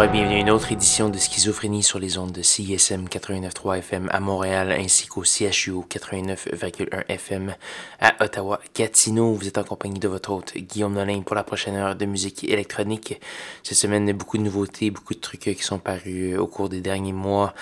Et 0.00 0.06
bienvenue 0.06 0.36
à 0.36 0.38
une 0.38 0.50
autre 0.50 0.70
édition 0.70 1.08
de 1.08 1.18
Schizophrénie 1.18 1.82
sur 1.82 1.98
les 1.98 2.18
ondes 2.18 2.30
de 2.30 2.40
CISM 2.40 3.06
89.3 3.06 3.78
FM 3.78 4.08
à 4.12 4.20
Montréal 4.20 4.70
ainsi 4.70 5.08
qu'au 5.08 5.24
CHU 5.24 5.72
89.1 5.72 7.04
FM 7.08 7.56
à 8.00 8.14
Ottawa-Gatineau. 8.24 9.32
Vous 9.32 9.48
êtes 9.48 9.58
en 9.58 9.64
compagnie 9.64 9.98
de 9.98 10.06
votre 10.06 10.30
hôte 10.30 10.56
Guillaume 10.56 10.94
Nolin 10.94 11.22
pour 11.22 11.34
la 11.34 11.42
prochaine 11.42 11.74
heure 11.74 11.96
de 11.96 12.06
musique 12.06 12.44
électronique. 12.44 13.20
Cette 13.64 13.76
semaine, 13.76 14.12
beaucoup 14.12 14.38
de 14.38 14.44
nouveautés, 14.44 14.92
beaucoup 14.92 15.14
de 15.14 15.20
trucs 15.20 15.40
qui 15.40 15.62
sont 15.62 15.80
parus 15.80 16.38
au 16.38 16.46
cours 16.46 16.68
des 16.68 16.80
derniers 16.80 17.12
mois. 17.12 17.52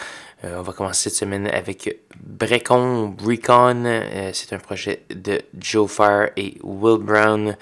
Euh, 0.45 0.59
on 0.59 0.63
va 0.63 0.75
commencer 0.75 1.09
cette 1.09 1.19
semaine 1.19 1.47
avec 1.47 2.01
Brecon, 2.21 3.09
Brecon. 3.09 3.85
Euh, 3.87 4.31
c'est 4.35 4.53
un 4.53 4.59
projet 4.59 5.05
de 5.09 5.41
Joe 5.59 5.91
Fire 5.91 6.29
et 6.37 6.59
Will 6.63 6.99
Brown 6.99 7.57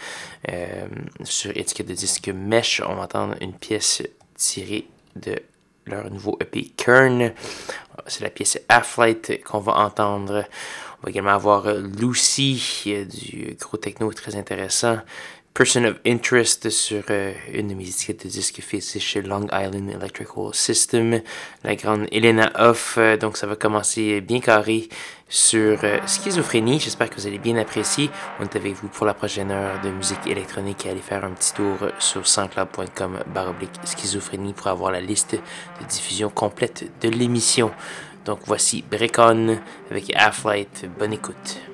euh, 0.50 0.86
sur 1.22 1.56
étiquette 1.56 1.86
de 1.86 1.94
disque 1.94 2.28
Mesh. 2.28 2.82
On 2.84 2.96
va 2.96 3.02
entendre 3.02 3.36
une 3.40 3.52
pièce 3.52 4.02
tiré 4.44 4.86
de 5.16 5.40
leur 5.86 6.10
nouveau 6.10 6.36
EP 6.40 6.72
Kern. 6.76 7.32
C'est 8.06 8.22
la 8.22 8.30
pièce 8.30 8.58
Afflight 8.68 9.42
qu'on 9.44 9.60
va 9.60 9.76
entendre. 9.76 10.44
On 11.00 11.04
va 11.04 11.10
également 11.10 11.30
avoir 11.30 11.72
Lucy, 11.74 12.62
du 12.84 13.56
gros 13.60 13.76
techno 13.76 14.12
très 14.12 14.36
intéressant. 14.36 14.98
Person 15.54 15.84
of 15.84 16.00
Interest 16.04 16.68
sur 16.68 17.04
euh, 17.10 17.32
une 17.52 17.68
de 17.68 17.74
mes 17.74 17.88
étiquettes 17.88 18.24
de 18.24 18.28
disques 18.28 18.60
faites 18.60 18.98
chez 18.98 19.22
Long 19.22 19.46
Island 19.52 19.88
Electrical 19.88 20.52
System, 20.52 21.20
la 21.62 21.76
grande 21.76 22.08
Elena 22.10 22.50
Hoff. 22.58 22.96
Euh, 22.98 23.16
donc 23.16 23.36
ça 23.36 23.46
va 23.46 23.54
commencer 23.54 24.20
bien 24.20 24.40
carré 24.40 24.88
sur 25.28 25.78
euh, 25.84 25.98
Schizophrénie. 26.06 26.80
J'espère 26.80 27.10
que 27.10 27.16
vous 27.16 27.26
allez 27.26 27.38
bien 27.38 27.56
apprécier. 27.56 28.10
On 28.40 28.44
est 28.44 28.56
avec 28.56 28.74
vous 28.74 28.88
pour 28.88 29.06
la 29.06 29.14
prochaine 29.14 29.50
heure 29.50 29.80
de 29.82 29.90
musique 29.90 30.26
électronique 30.26 30.86
et 30.86 30.90
aller 30.90 31.00
faire 31.00 31.24
un 31.24 31.30
petit 31.30 31.52
tour 31.54 31.76
sur 31.98 32.26
sanscloud.com 32.26 33.20
baroblique 33.34 33.72
schizophrénie 33.84 34.52
pour 34.52 34.68
avoir 34.68 34.92
la 34.92 35.00
liste 35.00 35.34
de 35.34 35.86
diffusion 35.86 36.30
complète 36.30 36.90
de 37.00 37.08
l'émission. 37.08 37.70
Donc 38.24 38.40
voici 38.46 38.84
Brecon 38.90 39.58
avec 39.90 40.12
Half-Light. 40.14 40.88
Bonne 40.98 41.12
écoute. 41.12 41.73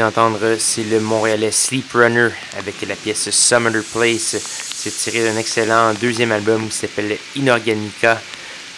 Vient 0.00 0.06
d'entendre, 0.08 0.56
c'est 0.58 0.84
le 0.84 0.98
Montréalais 0.98 1.50
Sleep 1.50 1.92
Runner 1.92 2.30
avec 2.56 2.80
la 2.88 2.94
pièce 2.94 3.28
Summer 3.28 3.82
Place. 3.92 4.36
C'est 4.74 4.96
tiré 4.96 5.24
d'un 5.24 5.36
excellent 5.36 5.92
deuxième 5.92 6.32
album 6.32 6.68
qui 6.68 6.74
s'appelle 6.74 7.18
Inorganica. 7.36 8.18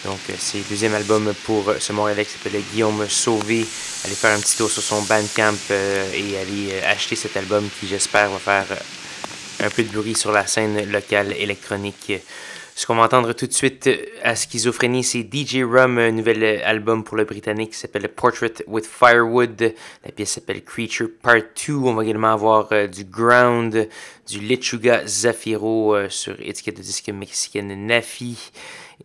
Donc, 0.05 0.19
euh, 0.31 0.33
c'est 0.37 0.59
le 0.59 0.65
deuxième 0.69 0.95
album 0.95 1.33
pour 1.45 1.69
euh, 1.69 1.77
ce 1.79 1.93
Montréalais 1.93 2.25
qui 2.25 2.33
s'appelle 2.33 2.61
Guillaume 2.73 3.09
Sauvé. 3.09 3.65
Allez 4.05 4.15
faire 4.17 4.37
un 4.37 4.41
petit 4.41 4.57
tour 4.57 4.69
sur 4.69 4.83
son 4.83 5.01
Bandcamp 5.03 5.55
euh, 5.71 6.13
et 6.13 6.39
aller 6.39 6.81
acheter 6.83 7.15
cet 7.15 7.37
album 7.37 7.69
qui, 7.79 7.87
j'espère, 7.87 8.29
va 8.29 8.39
faire 8.39 8.77
un 9.61 9.71
peu 9.71 9.85
de 9.85 9.97
bruit 9.97 10.17
sur 10.17 10.33
la 10.33 10.49
scène 10.49 10.91
locale 10.91 11.33
électronique. 11.39 12.15
Ce 12.75 12.87
qu'on 12.87 12.97
va 12.97 13.05
entendre 13.05 13.33
tout 13.35 13.47
de 13.47 13.53
suite 13.53 13.89
à 14.23 14.35
Schizophrénie, 14.35 15.05
c'est 15.05 15.29
DJ 15.31 15.63
Rum, 15.63 15.99
un 15.99 16.11
nouvel 16.11 16.63
album 16.65 17.05
pour 17.05 17.17
le 17.17 17.25
Britannique 17.25 17.73
qui 17.73 17.79
s'appelle 17.79 18.09
Portrait 18.09 18.55
with 18.67 18.87
Firewood. 18.87 19.75
La 20.05 20.11
pièce 20.11 20.33
s'appelle 20.33 20.65
Creature 20.65 21.09
Part 21.23 21.43
2. 21.67 21.75
On 21.75 21.95
va 21.95 22.03
également 22.03 22.33
avoir 22.33 22.89
du 22.89 23.05
Ground, 23.05 23.89
du 24.29 24.41
Lechuga 24.41 25.07
Zafiro 25.07 26.09
sur 26.09 26.35
étiquette 26.41 26.79
de 26.79 26.83
disque 26.83 27.09
mexicaine 27.11 27.87
Nafi 27.87 28.51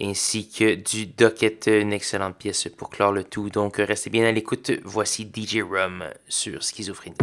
ainsi 0.02 0.50
que 0.50 0.76
du 0.76 1.08
Docket, 1.08 1.68
une 1.68 1.94
excellente 1.94 2.38
pièce 2.38 2.68
pour 2.76 2.90
clore 2.90 3.12
le 3.12 3.24
tout. 3.24 3.50
Donc 3.50 3.78
restez 3.78 4.10
bien 4.10 4.26
à 4.26 4.32
l'écoute. 4.32 4.72
Voici 4.84 5.30
DJ 5.34 5.62
Rum 5.62 6.04
sur 6.28 6.64
Schizophrénie. 6.64 7.18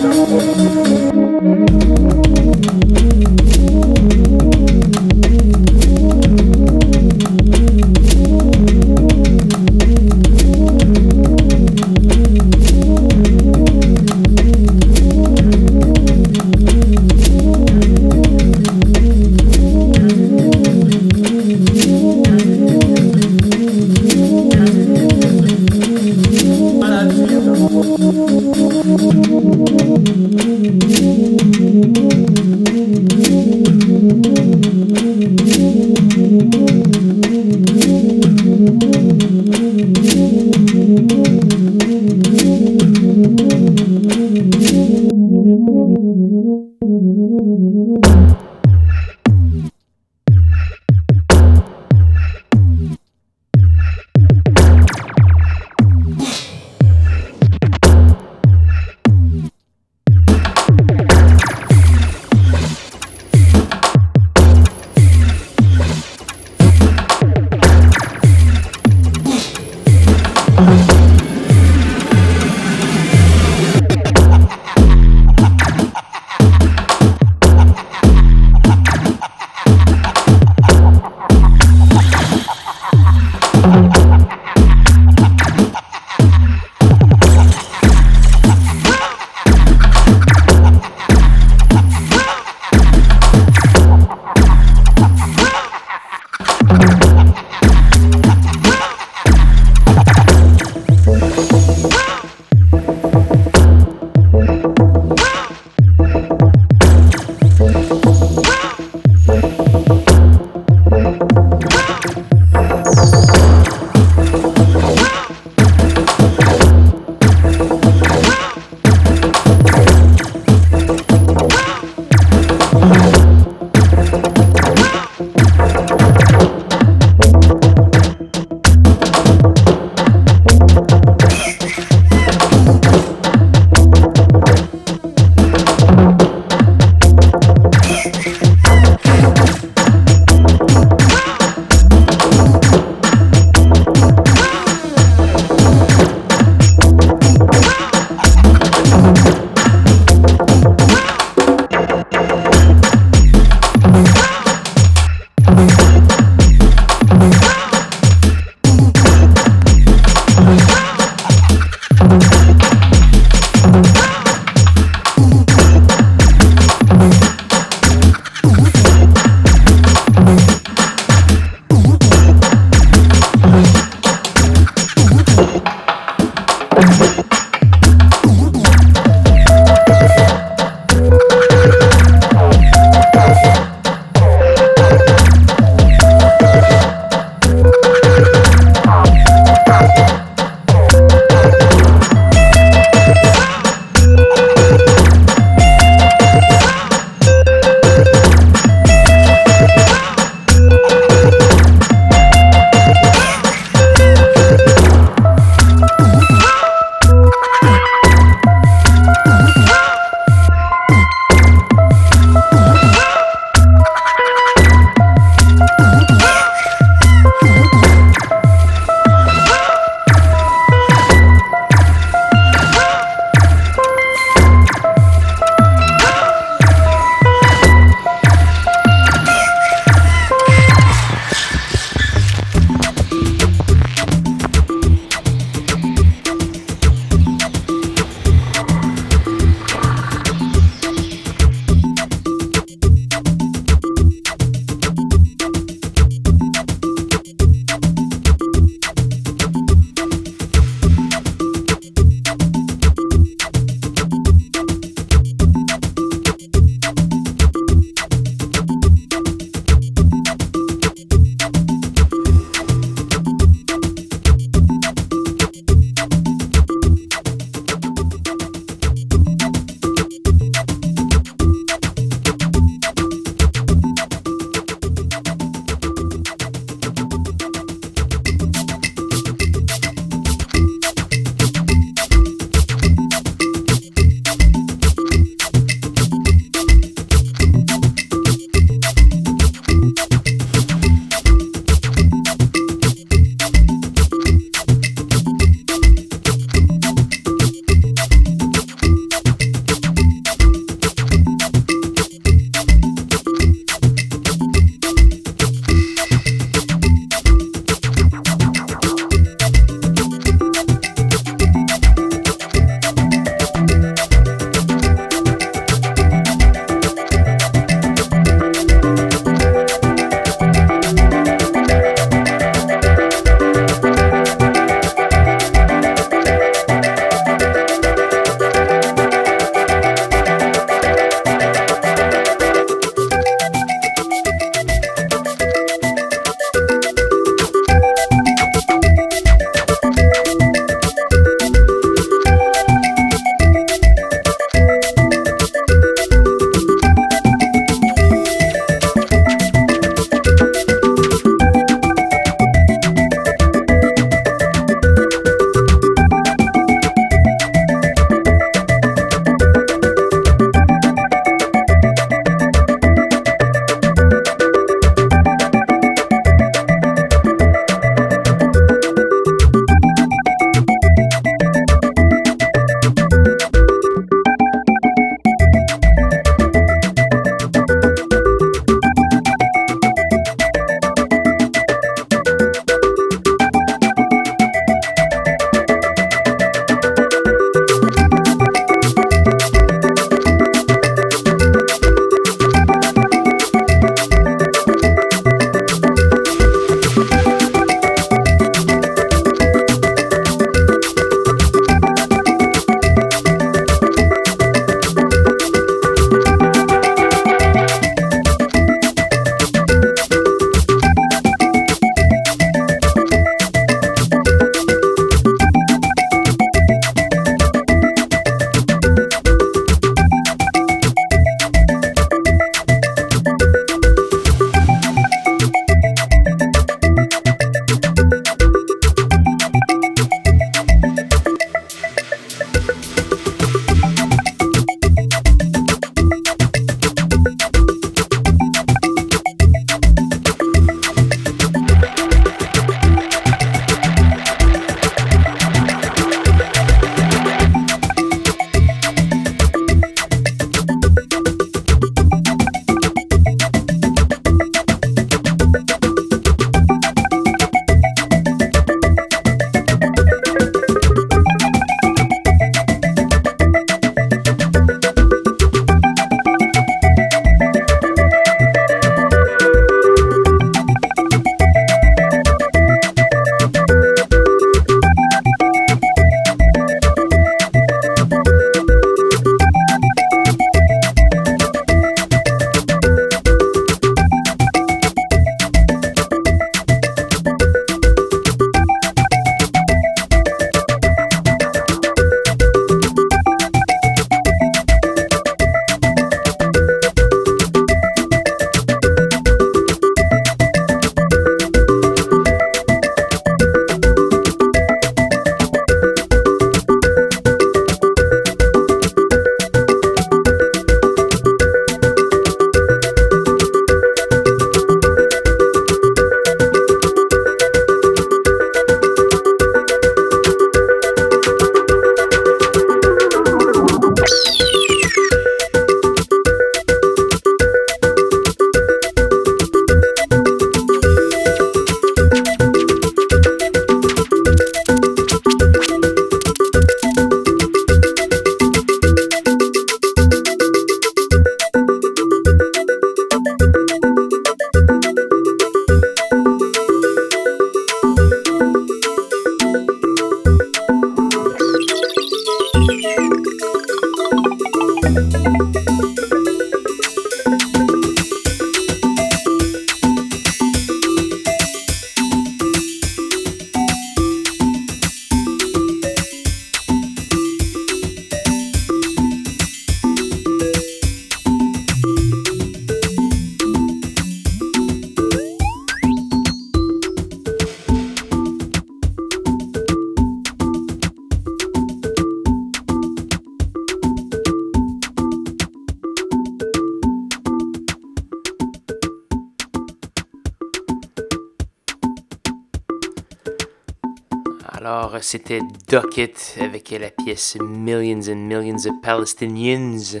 C'était 595.04 595.40
Ducket 595.68 596.38
avec 596.40 596.70
la 596.70 596.90
pièce 596.90 597.36
Millions 597.38 598.10
and 598.10 598.16
Millions 598.16 598.66
of 598.66 598.80
Palestinians. 598.82 600.00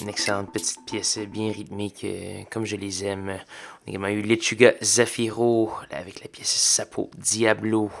Une 0.00 0.08
excellente 0.08 0.52
petite 0.52 0.84
pièce 0.84 1.18
bien 1.18 1.52
rythmique, 1.52 2.04
comme 2.50 2.64
je 2.64 2.74
les 2.74 3.04
aime. 3.04 3.28
On 3.28 3.86
a 3.86 3.90
également 3.90 4.08
eu 4.08 4.22
Lechuga 4.22 4.74
Zafiro 4.82 5.70
avec 5.92 6.20
la 6.20 6.28
pièce 6.28 6.50
Sapo 6.50 7.10
Diablo. 7.16 7.92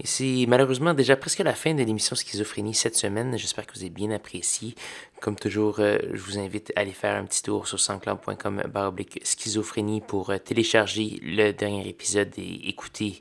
Et 0.00 0.06
c'est 0.06 0.44
malheureusement 0.46 0.94
déjà 0.94 1.16
presque 1.16 1.40
la 1.40 1.54
fin 1.54 1.74
de 1.74 1.82
l'émission 1.82 2.14
Schizophrénie 2.14 2.74
cette 2.74 2.94
semaine. 2.94 3.36
J'espère 3.36 3.66
que 3.66 3.74
vous 3.74 3.80
avez 3.80 3.90
bien 3.90 4.12
apprécié. 4.12 4.76
Comme 5.20 5.34
toujours, 5.34 5.80
euh, 5.80 5.98
je 6.12 6.20
vous 6.20 6.38
invite 6.38 6.72
à 6.76 6.80
aller 6.80 6.92
faire 6.92 7.16
un 7.16 7.24
petit 7.24 7.42
tour 7.42 7.66
sur 7.66 7.80
sanscloud.com 7.80 8.62
baroblique 8.72 9.18
schizophrénie 9.24 10.00
pour 10.00 10.30
euh, 10.30 10.38
télécharger 10.38 11.18
le 11.20 11.50
dernier 11.50 11.88
épisode 11.88 12.30
et 12.38 12.68
écouter 12.68 13.20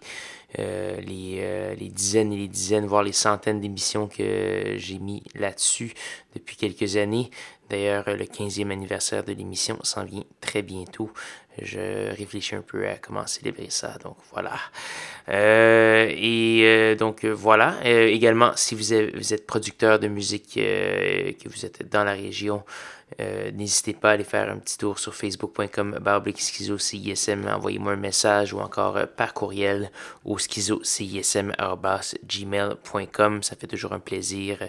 euh, 0.59 0.99
les, 1.01 1.75
les, 1.75 1.89
dizaines 1.89 2.31
et 2.31 2.37
les 2.37 2.47
dizaines, 2.47 2.85
voire 2.85 3.03
les 3.03 3.11
centaines 3.11 3.59
d'émissions 3.59 4.07
que 4.07 4.75
j'ai 4.77 4.99
mis 4.99 5.23
là-dessus 5.35 5.93
depuis 6.35 6.55
quelques 6.55 6.97
années. 6.97 7.29
D'ailleurs, 7.69 8.05
le 8.07 8.23
15e 8.23 8.71
anniversaire 8.71 9.23
de 9.23 9.33
l'émission 9.33 9.77
s'en 9.83 10.05
vient 10.05 10.23
très 10.39 10.61
bientôt 10.61 11.11
je 11.61 12.15
réfléchis 12.15 12.55
un 12.55 12.61
peu 12.61 12.87
à 12.87 12.95
comment 12.95 13.25
célébrer 13.25 13.67
ça. 13.69 13.95
Donc 14.03 14.17
voilà. 14.31 14.53
Euh, 15.29 16.07
et 16.15 16.61
euh, 16.63 16.95
donc 16.95 17.25
voilà. 17.25 17.75
Euh, 17.85 18.07
également, 18.07 18.51
si 18.55 18.75
vous, 18.75 18.93
êtes 18.93 19.45
producteur 19.45 19.99
de 19.99 20.07
musique, 20.07 20.53
que 20.55 21.49
vous 21.49 21.65
êtes 21.65 21.89
dans 21.89 22.03
la 22.03 22.13
région, 22.13 22.63
n'hésitez 23.19 23.93
pas 23.93 24.09
à 24.09 24.13
aller 24.13 24.23
faire 24.23 24.51
un 24.51 24.57
petit 24.57 24.77
tour 24.77 24.99
sur 24.99 25.15
facebook.com 25.15 25.99
schizo 26.35 26.77
CISM, 26.77 27.47
envoyez-moi 27.47 27.93
un 27.93 27.97
message 27.97 28.53
ou 28.53 28.59
encore 28.59 28.99
par 29.15 29.33
courriel 29.33 29.91
au 30.25 30.37
schizo 30.37 30.81
gmail.com. 32.25 33.43
Ça 33.43 33.55
fait 33.55 33.67
toujours 33.67 33.93
un 33.93 33.99
plaisir 33.99 34.59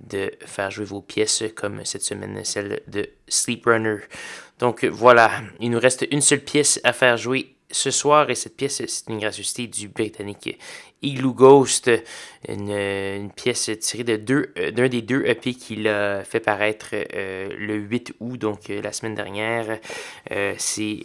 de 0.00 0.30
faire 0.44 0.70
jouer 0.70 0.84
vos 0.84 1.00
pièces 1.00 1.44
comme 1.54 1.84
cette 1.84 2.02
semaine 2.02 2.44
celle 2.44 2.82
de 2.88 3.08
Sleep 3.28 3.64
Runner. 3.66 3.98
Donc 4.58 4.84
voilà, 4.84 5.30
il 5.60 5.70
nous 5.70 5.80
reste 5.80 6.06
une 6.10 6.20
seule 6.20 6.40
pièce 6.40 6.80
à 6.84 6.92
faire 6.92 7.16
jouer 7.16 7.56
ce 7.70 7.90
soir 7.90 8.30
et 8.30 8.34
cette 8.34 8.56
pièce 8.56 8.82
c'est 8.86 9.10
une 9.10 9.18
gracieuseté 9.18 9.66
du 9.66 9.88
britannique 9.88 10.58
Igloo 11.02 11.34
Ghost, 11.34 11.90
une, 12.48 13.30
pièce 13.34 13.70
tirée 13.80 14.04
de 14.04 14.50
euh, 14.58 14.70
d'un 14.70 14.88
des 14.88 15.02
deux 15.02 15.24
EP 15.26 15.54
qu'il 15.54 15.88
a 15.88 16.24
fait 16.24 16.40
paraître 16.40 16.90
euh, 16.92 17.48
le 17.58 17.74
8 17.74 18.14
août, 18.20 18.38
donc 18.38 18.70
euh, 18.70 18.80
la 18.80 18.92
semaine 18.92 19.14
dernière. 19.14 19.78
c'est 20.58 20.98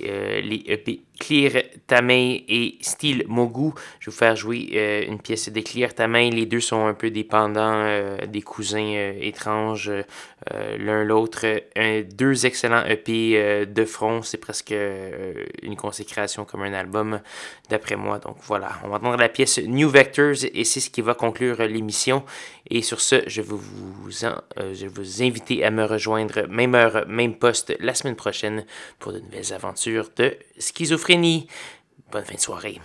les 0.44 0.64
EP 0.68 1.02
Clear 1.20 1.64
Tamei 1.88 2.44
et 2.48 2.78
Steel 2.82 3.26
Mogu. 3.28 3.72
Je 4.00 4.10
vais 4.10 4.12
vous 4.12 4.18
faire 4.18 4.36
jouer 4.36 5.06
une 5.08 5.20
pièce 5.20 5.50
de 5.50 5.62
Clear 5.62 5.94
Tamei. 5.94 6.32
Les 6.32 6.46
deux 6.46 6.60
sont 6.60 6.86
un 6.88 6.94
peu 6.94 7.12
dépendants 7.12 7.86
des 8.28 8.42
cousins 8.42 9.14
étranges 9.20 9.92
l'un 10.50 11.04
l'autre. 11.04 11.46
deux 12.16 12.46
excellents 12.46 12.84
EP 12.86 13.66
de 13.68 13.86
front. 13.86 14.24
C'est 14.24 14.40
presque 14.40 14.74
une 15.62 15.76
consécration 15.76 16.46
comme 16.46 16.64
un 16.64 16.74
album, 16.74 17.22
d'après 17.70 17.96
moi. 17.96 18.18
Donc 18.18 18.38
voilà, 18.42 18.72
on 18.84 18.90
va 18.90 18.96
entendre 18.98 19.18
la 19.18 19.30
pièce 19.30 19.60
New 19.60 19.81
Vectors 19.90 20.46
et 20.54 20.64
c'est 20.64 20.80
ce 20.80 20.90
qui 20.90 21.02
va 21.02 21.14
conclure 21.14 21.62
l'émission. 21.64 22.24
Et 22.70 22.82
sur 22.82 23.02
ce, 23.02 23.24
je 23.28 23.42
vous, 23.42 23.62
euh, 24.24 24.74
je 24.74 24.86
vais 24.86 24.94
vous 24.94 25.24
inviter 25.24 25.64
à 25.64 25.72
me 25.72 25.84
rejoindre 25.84 26.48
même 26.48 26.76
heure, 26.76 27.06
même 27.08 27.36
poste 27.36 27.76
la 27.80 27.94
semaine 27.94 28.16
prochaine 28.16 28.66
pour 29.00 29.14
de 29.14 29.20
nouvelles 29.20 29.54
aventures 29.54 30.10
de 30.16 30.36
schizophrénie. 30.58 31.48
Bonne 32.12 32.26
fin 32.26 32.36
de 32.36 32.40
soirée. 32.40 32.80